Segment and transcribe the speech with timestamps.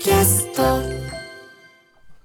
[0.00, 0.80] キャスト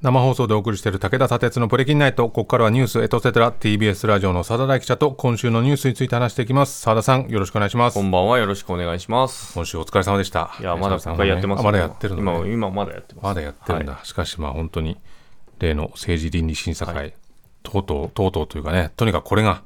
[0.01, 2.29] 生放送でお送りしている武田砂鉄のプレキンナイト。
[2.29, 6.85] ここからはニュースエトセトラ TBS ラジオの佐田大記者と今週のニュースについて話していきます。
[6.85, 8.01] 佐田さん、よろしくお願いしますこ。
[8.01, 9.53] んばんは、よろしくお願いします。
[9.53, 10.55] 今週お疲れ様でした。
[10.61, 13.23] いや、まだ佐田さん国会やってますよあまだやってるの、ね、今、今まだやってます。
[13.25, 13.99] まだやってるんだ。
[14.03, 14.97] しかしまあ本当に
[15.59, 17.13] 例の政治倫理審査会、
[17.61, 19.63] とうとう、とうとうというかね、とにかくこれが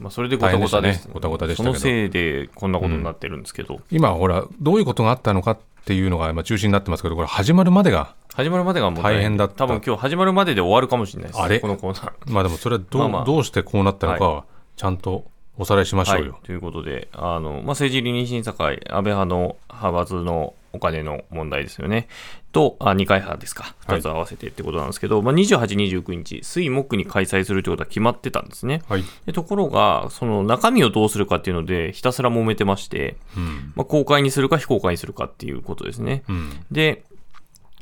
[0.00, 1.12] まあ、それでごたごたでしたね。
[1.12, 1.74] ごたごたでしたけど。
[1.74, 9.54] そのせいでこんなことになってるんですけど、今ほら、どういうことがあったのかっていうのが今中心になってますけど、これ始まるまでが、始まるまでがもう大変だった。
[9.56, 11.40] 多分今日始まるまでで終わるかもしれないです。
[11.40, 11.60] あれ？
[11.60, 12.32] このコーナー。
[12.32, 13.24] まあでもそれはどう,、まあまあ。
[13.24, 14.44] どうしてこうなったのかは、
[14.76, 15.26] ちゃんと
[15.58, 16.32] おさらいしましょうよ。
[16.32, 22.08] はい、ということで、あのまあ、政治倫理審査会、安倍派の派閥のお金の問題ですよね、
[22.52, 28.82] と、あ二階派ですか、はい2つ合わせてってことなんですけど、まあ、28、29日、水木に開催するということは決まってたんですね。
[28.88, 29.04] はい。
[29.26, 33.72] でところが、その中身をどうするかっていうので、ひたすら揉めてまして、うん。
[33.74, 36.22] まあ、公開にするか非公開にするかっていうことですね。
[36.28, 36.64] うん。
[36.70, 37.02] で、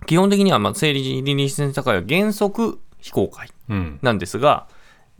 [0.06, 3.98] 基本的には、まあ、政治倫理審査会は原則非公開うん。
[4.02, 4.66] なんですが、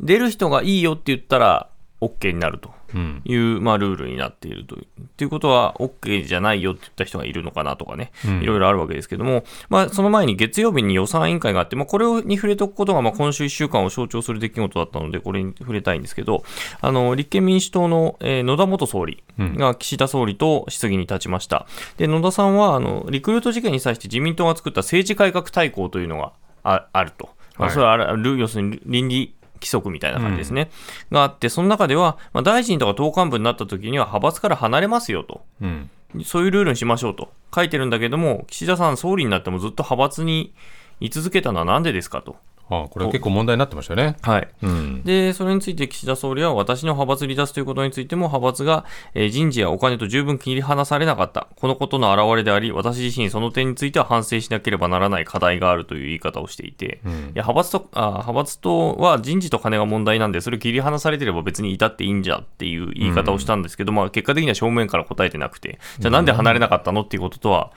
[0.00, 1.69] 出る人がいいよって言ったら
[2.00, 3.22] OK になるとうん。
[3.24, 4.86] いう、まあ、ルールになっているという。
[5.16, 16.44] ということは、OK じゃないよって言った人がいるのかなとかね、うんいろいろあるわけですけども、まあ、その前に月曜日に予算委員会があって、まあ、これに触れておくことが、まあ、今週1週間を象徴する出来事だったので、これに触れたいんですけど、
[16.80, 21.66] あの、立憲民主党の、えー野田元総理が岸田総理と質疑に立ちました。
[21.98, 26.32] で、野田さんは、あの、リクルート事件に際して自民党が作った政治改革大綱というのが
[26.62, 27.28] ああると。
[27.58, 30.70] まあ、はいそれはある、要するに倫理規則みたいな感じですね。
[31.10, 35.42] があって、その中では、まあ、大臣とか党幹部になった時には派閥から離れますよと。
[35.60, 35.90] うん。
[36.24, 40.54] そういうルールにしましょうと書いてるんだけども、岸田さん総理になってもずっと派閥に
[41.00, 42.36] 居続けたのはなんでですかと。
[42.70, 44.16] ああ、これ結構問題になってましたよね。
[44.20, 44.48] はい。
[44.62, 45.02] うん。
[45.02, 51.48] で、それについて岸田総理は私の派閥離脱ということについても派閥が、えー人事やお金と十分切り離されなかった。
[51.56, 67.72] このことの表れであり、私自身その点については反省しなければならない課題があるという言い方をしていて、うんいや派閥とあ派閥とは人事と金が問題なんで、それ切り離されてれば別にいたっていいんじゃっていう言い方をしたんですけど、まあ結果的には正面から答えてなくて、じゃあなんで離れなかったのっていうこととは、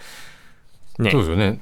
[1.00, 1.59] ねそう、ですよね。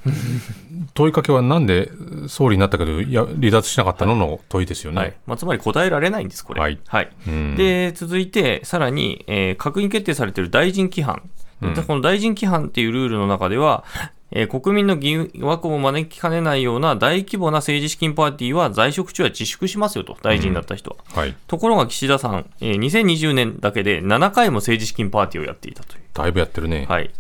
[0.93, 1.91] 問いかけはなんで
[2.27, 4.97] 総理になったけど、いや、離脱しなかったのの問いですよね。
[5.01, 6.61] はいまあ、つまり答えられないんです、これ。
[6.61, 6.79] はい
[7.27, 11.29] うんで、続いて、さらに、えー閣議決定されている大臣規範。
[11.61, 13.83] でこの大臣規範っていうルールの中では、
[14.31, 21.19] えー国民の疑惑を招きかねないような大規模な政治資金パーティーは在職中は自粛しますよと、大臣だった人は。
[21.19, 21.35] はい。
[21.47, 26.01] ところが岸田さん、えー2020年だけで7回も政治資金パーティーをやっていたという。
[26.13, 26.85] だいぶやってるね。
[26.87, 27.11] はい。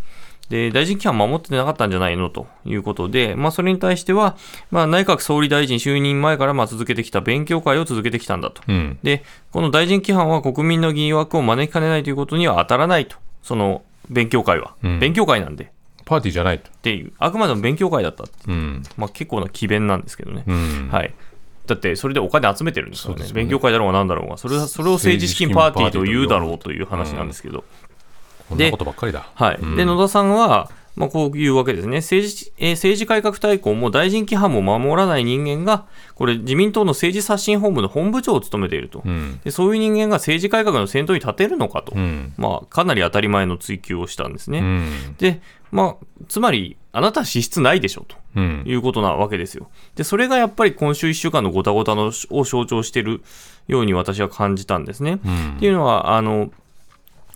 [0.49, 4.35] で、大臣規範守ってなかったんじゃないのということで、まあ、それに対しては、
[4.71, 8.61] まあ、内閣総理大臣就任前からまあ続けてきた勉強会を続けてきたんだと。
[8.67, 8.97] うん。
[9.03, 13.17] で、この大臣規範は国民の疑惑を招きかねないということには当たらないと。
[13.43, 14.75] その勉強会は。
[14.83, 15.65] うん勉強会なんで。
[15.65, 15.67] っ
[16.05, 16.71] パーティーじゃないと。
[16.81, 17.13] ていう。
[17.19, 18.33] あくまでも勉強会だったって。
[18.47, 18.83] うん。
[18.97, 20.43] まあ、結構な奇弁なんですけどね。
[20.47, 20.89] うん。
[20.91, 21.13] はい。
[21.67, 23.25] だって、それでお金集めてるんですからね。
[23.25, 24.37] ね勉強会だろうがなんだろうが。
[24.37, 27.63] それは、それを政治資金パーティーと言うだろうという話なんですけど。
[28.49, 29.29] こんなことばっかりだ。
[29.35, 29.57] はい。
[29.61, 31.97] うんで、野田さんは、まあ、こういうわけですね。
[31.97, 39.01] 政治、えー政治改革大綱も大臣規範も守らない人間が、これ自民党の政治刷新本部の本部長を務めていると。
[39.05, 39.39] うん。
[39.43, 41.93] でそういう人間が政治改革の先頭に立てるのかと。
[41.95, 42.33] うん。
[42.37, 44.59] まあ、かなり当たり前の追及をしたんですね。
[44.59, 45.15] うん。
[45.17, 48.63] で、まあ、つまり、あなたは資質ないでしょとうん。
[48.65, 49.69] いうことなわけですよ。
[49.95, 53.21] で、それがやっぱり今週1週間のごたごたのを象徴している
[53.69, 55.19] ように私は感じたんですね。
[55.25, 56.51] うんっていうのは、あの、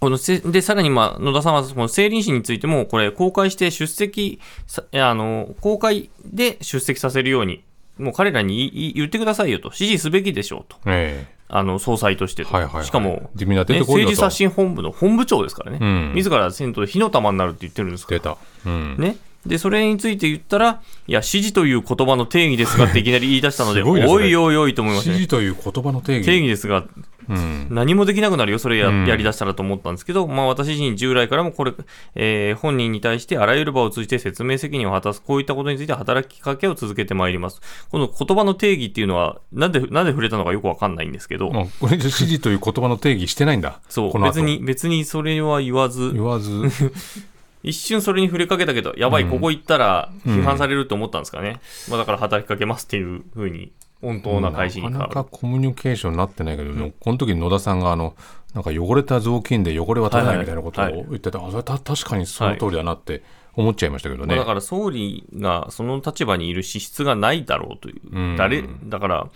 [0.03, 7.63] このせで、さらに、まあ、野田さんは、この政倫審についても、これ、公開して出席さ、あの、公開で出席させるように、
[7.97, 12.53] もう彼らに言ってくださいよと、指示すべきでしょうと、えあの、総裁としてと。
[12.53, 15.77] はいはいはいしかも、ね政治刷新本部の本部長ですからね。
[15.79, 18.37] うん自ら先頭で火の玉になるって言ってるんですかえ出た。
[18.65, 18.95] うん。
[18.97, 19.15] ね。
[19.45, 25.17] で、それについて言ったら、いや、指示という言葉の定義ですがっていきなり言い出したので、おいおいおいと思いましたね。
[25.17, 26.25] 指示という言葉の定義。
[26.25, 26.85] 定義ですが、
[27.29, 27.67] うん。
[27.69, 31.73] 何もできなくなるよ、それや,、うんやりだしたらと思ったんですけど、まあ私自身従来からもこれ、
[32.15, 37.61] えー本人に対してあらゆる場を通じて説明責任を果たす、こういったことについて働きかけを続けてまいります。
[37.89, 43.79] この言葉の定義っていうのは、なんで、なんで触れたのかよくわかんないんですけど、あこれで指示という言葉の定義してないんだ。
[43.89, 46.51] そう、別に、別にそれは言わず、言わず。
[47.63, 51.61] 一瞬それに触れかけたけど、やばい、うんここ行ったら批判されると思ったんですかね。
[51.89, 53.71] まあだから働きかけますっていうふうに、
[54.03, 54.99] 本当な返しに変わる。
[54.99, 58.15] なかなかコミュニケーションになってないけど、この時に野田さんがあの
[58.53, 60.93] なんか汚れた雑巾で汚れは取れないみたいなことをはい。
[60.93, 63.23] はい言ってて、あそれた確かにその通りだなって
[63.55, 64.35] 思っちゃいましたけどね。
[64.35, 68.35] まあだから総理がその立場にいる資質がないだろうという、うん。
[68.35, 69.27] 誰だから、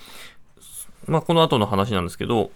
[1.07, 2.51] まあ、この後の話なんですけど、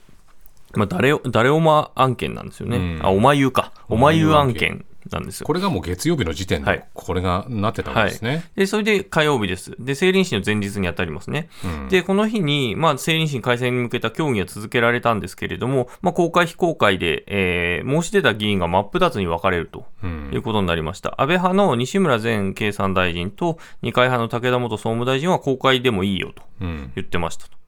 [0.74, 3.00] まあ、誰を誰おま案件なんですよね、うん。
[3.06, 5.48] あおまゆか、おまゆ案件なんですよ。
[5.48, 8.44] これがもう月曜日の時点ではい、これがなってたわけですね。
[8.56, 9.76] で、それで火曜日です。
[9.80, 11.50] で、成人式の前日に当たりますね。
[11.64, 21.10] うんで、この日に、まあ、成人式開催に向けた協議が続けられたんですけれども、まあ、公開非公開で、えー申し出た議員が真っ二つに分かれるとうんいうことになりました。
[21.22, 27.61] 安倍派の西村前経産大臣と、二階派の武田元総務大臣は公開でもいいよとうん言ってましたと。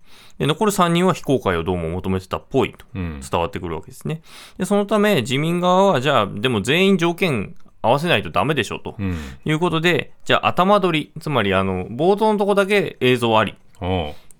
[0.43, 4.21] で、残る3人は非公開をどうも求めてたっぽいとうん伝わってくるわけですね。
[4.57, 8.95] で、そのため、自民側は、じゃあ、でも全員条件合わせないとダメでしょと。
[8.99, 13.55] うんいうことで、じゃあ頭取り、つまりあの、冒頭のとこだけ映像あり。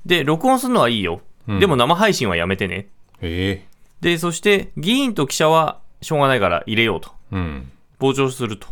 [0.05, 1.21] で、録音するのはいいよ。
[1.47, 2.87] うんでも生配信はやめてね。
[3.21, 3.65] え
[4.01, 7.11] で、そして、議員と記者はしょうがないから入れようと。
[7.31, 8.67] えうん傍聴すると。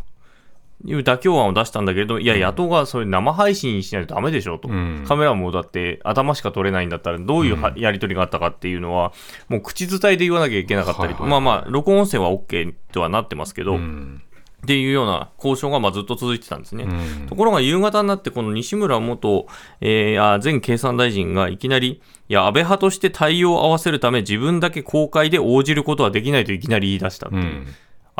[0.86, 4.68] いう妥協案を出したんだけれど、いや、野党がそれ生配信しないとダメでしょと。
[4.68, 5.04] うん。
[5.07, 9.13] カメラもだって頭しか撮れないんだったらどういうはやり取りがあったかっていうのは、
[9.48, 11.24] もう口伝えで言わなきゃいけなかったりと。
[11.24, 11.42] はいはい。
[11.42, 14.22] まあまあ、録音音声は OK とはなってますけど、うん。
[14.63, 16.83] っていうような交渉がまあずっと続いてたんですね。
[16.83, 17.28] うん。
[17.28, 19.48] ところが夕方になって、この西村元、
[19.81, 27.68] えーあ前経産大臣がいきなり、いや、安倍派として対応を合わせるため、自分だけ公開で応じることはできないといきなり言い出したうん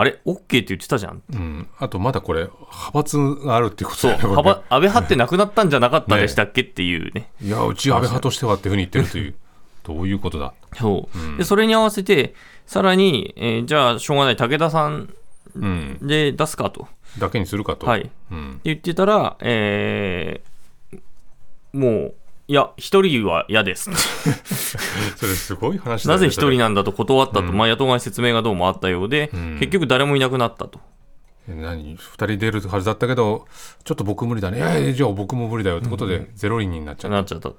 [0.01, 1.21] あれ、OK って言ってたじゃん。
[1.31, 7.30] うんあとまだこれ派閥があるっていうことね安倍派ってなくなったんじゃなかったでしたっけ っていうね。
[7.39, 9.36] いやうち安倍派としてはっていうふうに言ってるという
[9.86, 11.38] どういうことだそう。
[11.38, 12.33] で、それに合わせて、
[12.65, 15.13] さらに、えーじゃあ、しょうがない、武田さん
[15.56, 16.88] うんで出すかと。
[17.19, 18.09] だけにするかとはい。
[18.31, 21.00] うん言ってたら、えー
[21.74, 22.13] もう、
[22.51, 23.89] いや、一人は嫌です。
[25.15, 30.81] それすごい話だよねなぜ一人ななんだと断ったと、うんまあ、野党側に説明がどうもあったようで、うん結局誰もいなくなったと。
[31.48, 33.48] 何？2人出るはずだったけど
[33.86, 37.56] ちょっと僕無理だねいやいやじゃあ僕も無理だよってことでゼロ人になっちゃったなっちゃったと。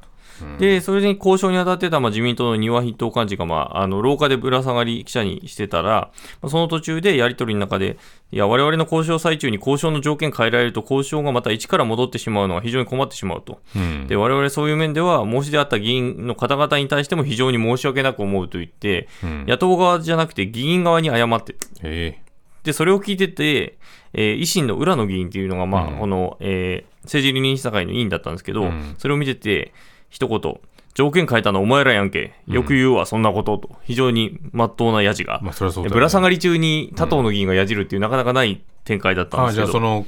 [0.59, 6.11] で、それに交渉に当たってた、まあ、自民党の丹羽筆頭幹事が、まあ、あの、廊下でぶら下がり記者にしてたら、
[6.41, 7.97] まあその途中でやり取りの中で、
[8.31, 13.61] いや、我々の交渉最中に交渉の条件変えられると、交渉がまた一から戻ってしまうのは非常に困ってしまうと。
[13.77, 14.07] うん。
[14.07, 19.45] で、我々そういう面では、申し出あった議員の方々に対しても非常に申し訳なく思うと言って、うん。
[19.47, 22.19] 野党側じゃなくて議員側に謝って、え。
[22.65, 23.77] で、それを聞いてて、
[24.15, 25.99] えー維新の浦野議員っていうのが、まあ、うん。
[25.99, 28.95] この、えー政治倫理審査会の委員だったんですけど、うん。
[28.97, 29.73] それを見てて、
[30.13, 30.61] 一言、
[30.95, 32.35] 条件変えたのお前らやんけ。
[32.47, 33.71] よく言うわ、そんなこと、と。
[33.83, 35.41] 非常に真っ当なやじが。
[35.43, 39.67] まあねぶら下がり中に他党の議員がやじるっていう、なかなかない展開だったんああですけど。
[39.67, 40.07] じゃあその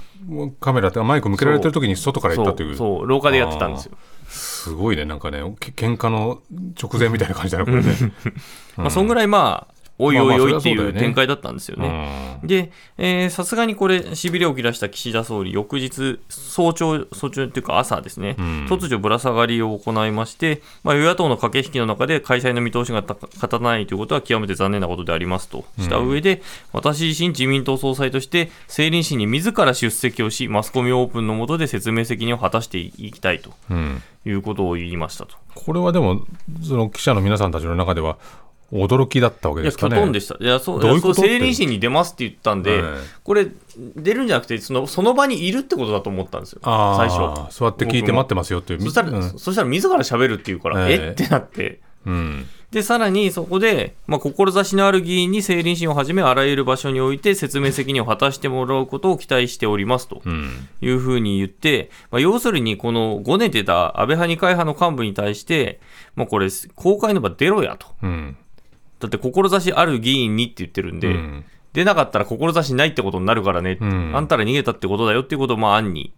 [0.61, 3.97] カメラってマイク向けられてる時に外から行ったというそう、そう廊下でやってたんですよ。
[4.29, 6.43] すごいねなんかねけ喧嘩の
[6.81, 7.95] 直前みたいな感じだねこれね、
[8.77, 12.39] まあ、そんぐらいまあ、おいおいおいっていう展開だったんですよね。
[12.43, 18.67] で、えーさすがにこれ、しびれを切らした岸田総理、翌日、早朝、早朝っていうか朝ですね、ん。
[18.67, 25.65] 突如ぶら下がりを行いまして、まあ、与野党の駆け引きの中で開催の見通しが立たないということは極めて残念なことでありますと。
[25.79, 26.43] した上で、
[26.73, 34.03] 私自身自民党総裁として、政倫審に自ら出席をし、マスコミオープンの下で説明責任を果たしていきたいとうん。
[34.27, 35.37] いうことを言いましたと。
[35.55, 36.23] これはでも
[36.63, 38.17] その記者の皆さんたちの中では
[38.73, 39.97] 驚きだったわけいや、ですかね。
[39.97, 40.37] きょとんでした。
[40.41, 43.47] いや、そう、どういうことそう政倫審に出ますって言ったんで、はいこれ、
[43.97, 47.59] 出るんじゃなくて、そのその場にいるってことだと思ったんですよ、あ最あ初。
[47.59, 48.83] 座って聞いて待ってますよっていう。
[48.83, 49.39] そしたら、うん。
[49.39, 50.95] そしたら自ら喋るっていうから、ええ。
[50.95, 51.81] えってなって。
[52.07, 52.47] うん。
[52.71, 60.69] で、さらにそこで、まあ、志のある議員に政倫審をはじめ、あらゆる場所において説明責任を果たしてもらうことを期待しておりますとうん。
[60.81, 65.81] いうふうに言って、まあ、要するに、このごねてた安倍派二階派の幹部に対して、
[66.17, 67.87] もうこれ、公開の場出ろやと。
[68.03, 68.37] うん
[69.05, 71.45] だって、志ある議員にって言ってるんで、うん。
[71.73, 74.13] 出なかったら志ないってことになるからね、うん。
[74.15, 76.15] あんたら逃げたってことだよっていうことを、まあ、案に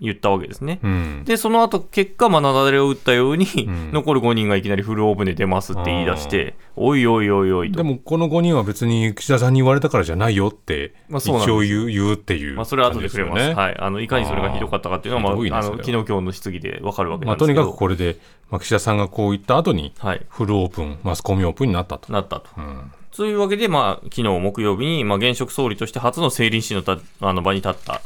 [0.00, 0.80] 言ったわけですね。
[0.82, 7.78] うんで、その後、結果、まあ、雪崩を打ったように、ん残る5人がいきなりフルオープンで出ますって言い出して、おいおいおいおいと。
[7.78, 13.52] でもこの5人は別に岸田さんに言われたからじゃないよって一まあそうなんです応言う言うっていうまあ、それは後で触れます。
[13.52, 13.76] はい。
[13.78, 17.72] あの、いかにそれがひどかったかっていうのは、まあ、あの、昨日今日の質疑でわかるわけまあ、とになんですけど。
[17.72, 18.16] かくこれで、
[18.50, 20.20] まあ、岸田さんがこう言った後にはい。
[20.28, 22.12] フルオープンマスコミオープンになったと。
[22.12, 22.48] なったと。
[22.56, 28.02] うんそういうわけで、まあ、昨日木曜日に、まあ、現職総理として初の政倫審のたあの場に立った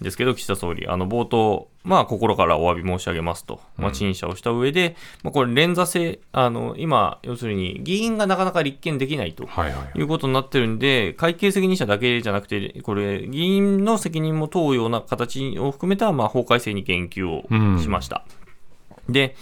[0.00, 9.46] ですけど、岸田総理、あの冒頭、まあ、心からお詫び申し上げますと、まあ、陳謝をした上で、まあ、これ、連座制、あの今、要するに議員がなかなか立件できないと。
[9.46, 17.44] はいはいいうことになってるんで、会計責任者だけじゃなくて、これ、議員の責任も問うような形を含めた、まあ、法改正に言及を
[17.80, 18.24] しました。
[19.08, 19.34] で、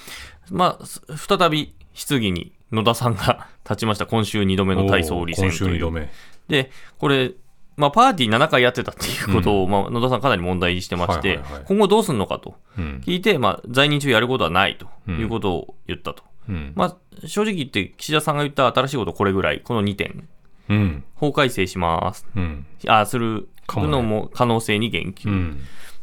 [0.50, 4.07] まあ、す再び質疑に野田さんが立ちました。
[4.07, 6.09] 今週2度目の対総理選今週2という。
[6.49, 7.33] で、これ、
[7.76, 16.23] まあ、パーティー7回やってたっていうことを、まあ、野田さんかなり問題にしてまして、今後どうするのかとうん聞いて、まあ、在任中やることはないということを言ったと。
[16.49, 20.28] うんまあ、正直言って、岸田さんが言った新しいことこれぐらい、この2点。
[20.68, 21.04] うん。
[21.14, 22.26] 法改正します。
[22.35, 22.66] うん。
[22.88, 25.28] あするのも可能性に言及。
[25.28, 25.61] うん。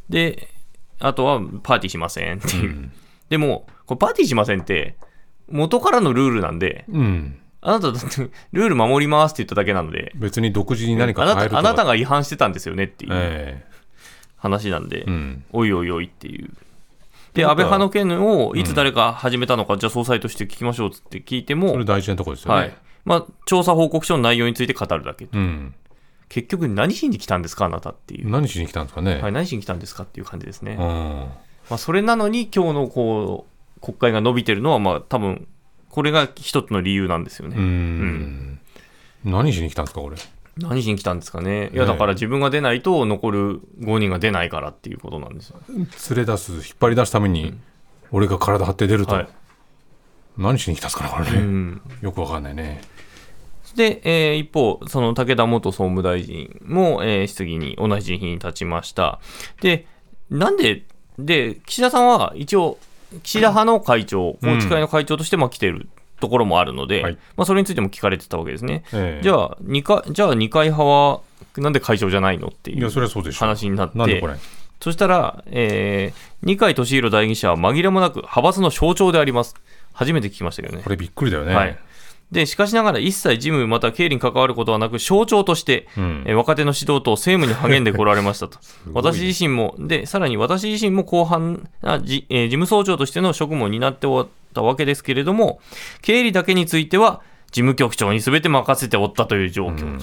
[0.10, 0.50] で、
[1.00, 2.70] あとはパーティーしませんっていう。
[2.70, 2.92] うん。
[3.30, 4.96] でも、これパーティーしませんって、
[5.50, 7.40] 元からのルールなんで、うん。
[7.66, 11.64] あなただってルール守りますって言っただけなので、別に独自に何かあな変えるとか。
[11.64, 13.64] たあなたが違反してたんですよねっていうえ
[14.36, 15.44] 話なんで、えうん。
[15.54, 16.52] おいおいおいっていう。
[17.34, 22.60] で、なんか安倍派の件をいつ誰か始めたのか、じゃあ総裁として聞きましょうっつって聞いてもそれ、大事なところですよね。
[22.60, 22.74] はい。
[23.06, 25.28] まあ、調査報告書の内容について語るだけ。
[25.32, 25.74] うん。
[26.30, 28.30] 結局何しに来たんですか、あなたっていう。
[28.30, 29.22] 何しに来たんですかね。
[29.22, 30.78] はい、何しに来たんですかっていう感じですね。
[30.80, 30.88] うん。
[31.70, 33.46] まあ、それなのに今日のこ
[33.78, 35.48] う、国会が伸びてるのは、まあ、多分、
[35.94, 37.56] これが一つの理由なんですよね。
[37.56, 38.60] うん。
[39.24, 40.18] 何しに来たんですか、これ？
[40.58, 41.70] 何しに来たんですかね。
[41.72, 45.60] いや、ねだから自分が出ないと残る5人が出ないからっていうことなんですよ。
[45.70, 45.86] 連
[46.16, 47.54] れ出す、引っ張り出すために、
[48.12, 49.14] 俺が体張って出ると。
[49.14, 49.28] はい。
[50.36, 51.46] 何しに来たんですかね、これうね。
[51.46, 51.82] ん。
[52.02, 52.82] よくわかんないね。
[53.76, 59.20] で、えー一方、その武田元総務大臣も、えー質疑に同じ日に立ちました。
[59.62, 59.86] で、
[60.32, 60.86] なんで、
[61.20, 62.80] で、岸田さんは一応、
[63.22, 65.88] 岸田派の会長、宏池会の会長としてまあ来てる
[66.20, 68.84] ところもあるので、はいまあ、それについても聞かれてたわけですね。
[68.94, 71.22] ええじゃあ、二階、じゃあ二階派は、
[71.58, 73.40] なんで会長じゃないのっていうそれはそうでしょ。
[73.40, 74.36] 話になって、なんでこれ？
[74.80, 79.56] そしたら、えー二階俊博代議士は紛れもなく派閥の象徴であります。
[79.94, 80.90] 初めて聞きましたけどねこ。
[80.90, 81.56] れびっくりだよね。
[81.56, 81.78] はい。
[82.34, 88.58] で、しかしながら一切事務また経理に関わることはなく、象徴として、うんえー若手の指導と政務に励んでこられましたと。
[88.86, 95.60] ね私自身も、で、さらに私自身も後半なじ、えー事務総長としての職務を担っておったわけですけれども、
[96.02, 97.22] 経理だけについては、
[97.52, 100.00] 事務局長に全て任せておったという状況。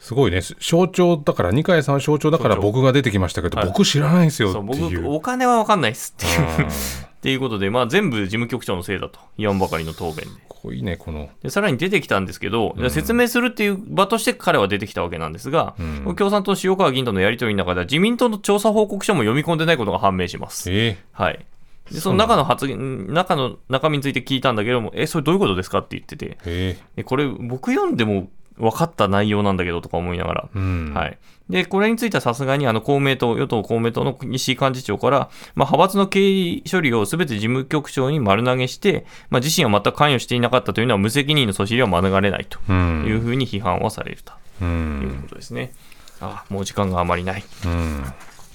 [0.00, 0.40] すごいね。
[0.60, 5.02] 象徴だから、二階さんは象徴だから僕が出てきましたけど、はい僕知らないんですよっていう。
[5.02, 6.68] 僕、お金は分かんないですっていう。
[7.16, 10.46] うんっていうことで、まあ、全部事務局長のせいだと言わんばかりの答弁で。
[10.66, 11.28] こいいね、この。
[11.42, 20.70] でさらに出てきたんですけど、説明するっていう場として彼は出てきたわけなんですが、うん共産党の塩川議員とのやり取りの中では、自民党の調査報告書も読み込んでないことが判明します。
[20.72, 21.44] えはい。
[21.90, 28.28] でその中の発言、中の中身について聞いたんだけども、え、それどういうことですかって言ってて、えええこれ、僕読んでも
[28.58, 30.92] 分かった内容なんだけどとか思いながら、えうん。
[30.94, 31.18] はい。
[31.50, 35.18] で、これについてはさすがにあの公明党、与党公明党の西井幹事長から、
[35.54, 43.04] まあ、派閥の経理処理をすべて事務局長に丸投げして、まあ、自身は全く関与していなかったというのは無責任のそしりは免れないとうん。
[43.06, 44.64] いうふうに批判はされるとう。
[44.64, 45.72] いうんことですね。
[46.20, 48.04] あもう時間があまりないうん。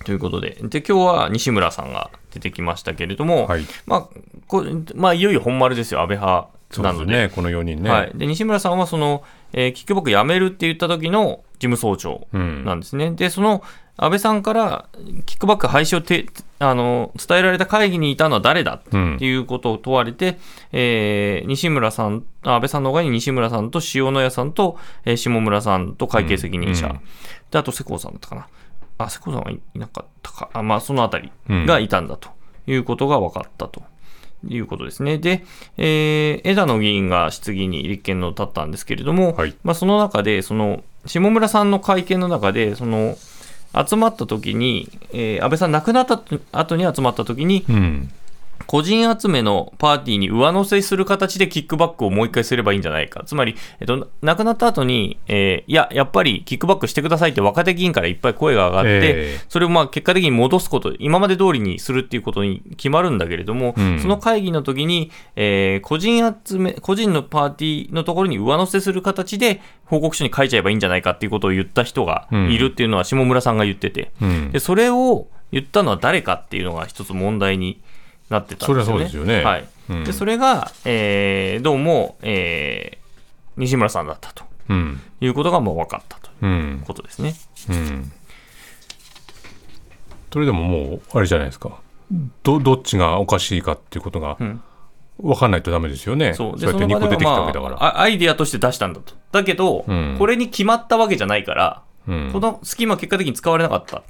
[0.04, 3.66] ということで、で今日は西村さんが出てきましたけれども、はい。
[3.86, 4.10] まあ
[4.48, 4.66] こ
[4.96, 7.06] まあ、いよいよ本丸ですよ、安倍派そうなので。
[7.06, 7.90] ですね、この4人ね。
[7.90, 12.66] はい、で西村さんはその、えーキックバックやめるって言った時の事務総長うん。
[12.66, 13.12] なんですね。
[13.12, 13.64] で、その
[13.98, 14.88] 安倍さんから
[15.26, 16.26] キックバック廃止をて
[16.60, 20.40] あの伝えられた会議にいたのは誰だうんっていうことを問われて、
[20.72, 27.02] えー西村さん、あ安倍さんの他に西村さんと塩谷さんと、えー下村さんと会計責任者、うんうん
[27.52, 28.48] であと世耕さんだったかな。
[28.98, 30.50] あ、世耕さんはいいなかったか。
[30.54, 32.30] あまあ、そのあたりがいたんだと
[32.66, 33.84] いうことが分かったと。
[34.48, 35.18] いうことですね。
[35.18, 35.44] で、
[35.78, 43.18] えー枝野議員が質疑に立憲の立ったんですけれども、はいまあ、その中で、その、下村さんの会見の中で、その、
[43.88, 46.22] 集まった時に、えー安倍さん亡くなった
[46.52, 48.12] 後に集まった時に、うん。
[48.68, 53.24] 個人集めのパーティーに上乗せする形でキックバックをもう一回すればいいんじゃないか。
[53.26, 59.02] つまり、えっと、亡くなった後に、えーいや、やっぱりキックバックしてくださいって若手議員からいっぱい声が上がって、え
[59.38, 59.46] え。
[59.48, 64.00] それをまあ結果的に戻すこと、今まで通りにするっていうことに決まるんだけれども、うん。
[64.00, 74.52] その会議の時に、えー個人集め、個人のパーティーのところに上乗せする形で報告書に書いちゃえばいいんじゃないかっていうことを言った人がいるっていうのは下村さんが言ってて、うん。
[74.52, 77.82] で、それを言ったのは誰かっていうのが一つ問題に
[78.32, 78.94] なってたんですよね。
[78.94, 79.68] そりゃそうですよねはい。
[79.90, 83.02] うんで、それが、えーどうも、えー
[83.58, 85.02] 西村さんだったとうん。
[85.20, 86.86] いうことがもう分かったというんう。
[86.86, 87.36] ことですね。
[87.70, 88.12] うん。
[90.32, 91.80] それでももう、あれじゃないですか。
[92.44, 94.62] ど、どっちがおかしいかっていうことがうん
[95.22, 96.34] 分かんないとダメですよね。
[96.34, 96.60] そう。
[96.60, 97.76] そうやって2個出てきたわけだから。
[97.76, 99.14] まあ、あアイディアとして出したんだと。
[99.34, 104.02] だけど、うんこれに決まったわけじゃないから、うんこのスキームは結果的に使われなかった。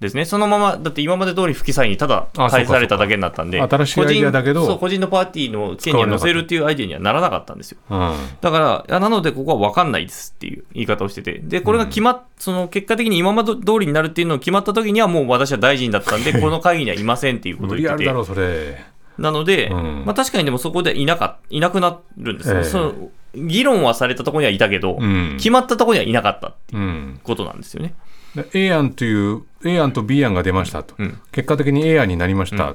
[0.00, 0.24] ですね。
[0.24, 7.78] そのまま、だって今まで通り不記載にただ返されただけになったんで、新しいアイディアだけど個人そう、個人のパーティーの件には載せるっていうアイディアにはならなかったんですよ。
[7.90, 8.14] うん。
[8.40, 18.04] だから、なのでここは分かんないですっていう言い方をしてて、で、これが決まっ、その結果的に今まで通りになるっていうのを決まった時にはもう私は大臣だったんで、 この会議にはいませんっていうことを無言ってて。
[18.04, 18.82] 理あるだろう、それ。
[19.18, 22.94] なので、うんまあ確かにでもそこでいなかいなくなるんですよ、ええその
[23.34, 25.34] 議論はされたところにはいたけど、うん。
[25.36, 27.20] 決まったところにはいなかったっていううん。
[27.22, 27.94] ことなんですよね。
[28.34, 30.94] で A 案という、A 案と B 案が出ましたと。
[30.98, 31.20] うん。
[31.32, 32.74] 結果的に A 案になりました。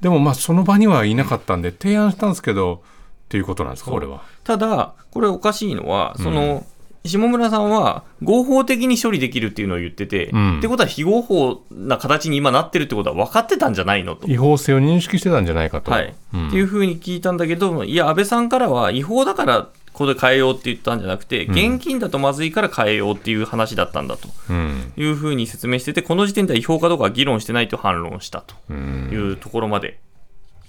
[0.00, 4.22] でもまあ、その場にはいなかったんで、提案したんですけど、っていうことなんですか、これは。
[4.44, 6.64] ただ、これおかしいのは、その、
[7.04, 14.28] 下村さんは合法的に処理できるっていうのを言ってて、うんってことは非合法な形に今なってるってことは分かってたんじゃないのと。
[14.28, 15.90] 違法性を認識してたんじゃないかと。
[15.90, 19.68] はいうんっていうふうに聞いたんだけど、いや、安倍さんからは違法だから
[20.00, 21.50] これ変えようって言ったんじゃなくて、ん。
[21.50, 24.30] 現金だとまずいから変えようっていう話だったんだと。
[24.48, 24.94] うん。
[24.96, 29.10] いうふうに説明してて、この時点では違法かどうかは議論してないと反論したとうん。
[29.12, 30.00] いうところまで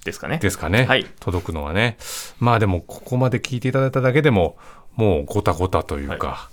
[0.04, 0.40] ですかね。
[0.40, 1.06] ですかね、はい。
[1.22, 1.96] 届くのはね。
[2.42, 4.58] まあでも、ここまで聞いていただいただけでも、
[4.98, 6.50] もうごたごたというか、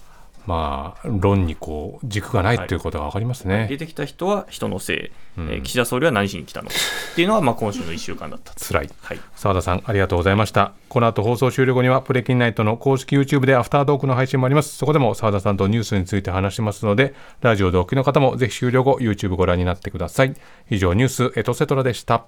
[0.48, 3.66] まあ、論にこう軸がないということが分かりますね。
[3.68, 6.74] 出てきた人は人のせい、うんえー岸田総理は何しに来たのか
[7.12, 8.64] っていうのは、まあ、今週の1週間だったと。
[8.64, 8.90] 辛い。
[9.02, 10.72] はい澤田さん、ありがとうございました。
[10.88, 14.74] この後放送終了後には、プレキンナイトの公式 YouTube でアフタートークの配信もあります。
[14.74, 17.12] そこでも澤田さんとニュースについて話しますので、
[17.42, 20.34] ラジオでお聞きの方もぜひ終了後、YouTube ご覧になってください。
[20.70, 22.24] 以上、ニュースエトセトラでした。